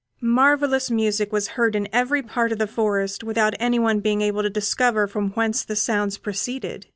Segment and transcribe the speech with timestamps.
[0.23, 4.41] Marvellous music was heard in every part of the forest without any one being able
[4.41, 6.87] to discover from whence the sounds proceeded.